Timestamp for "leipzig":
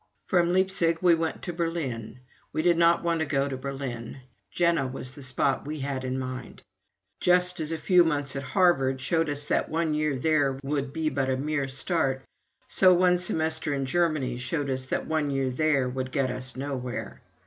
0.51-0.97